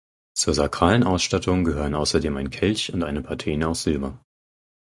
Zur 0.35 0.55
sakralen 0.55 1.03
Ausstattung 1.03 1.63
gehören 1.63 1.93
außerdem 1.93 2.35
ein 2.35 2.49
Kelch 2.49 2.91
und 2.91 3.03
eine 3.03 3.21
Patene 3.21 3.67
aus 3.67 3.83
Silber. 3.83 4.25